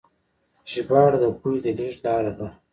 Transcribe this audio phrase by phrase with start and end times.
[0.71, 2.47] ژباړه د پوهې د لیږد لاره ده.